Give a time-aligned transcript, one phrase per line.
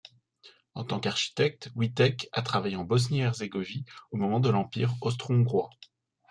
[0.73, 5.69] En tant qu'architecte, Wittek a travaillé en Bosnie-Herzégovine au moment de l'Empire austro-hongrois.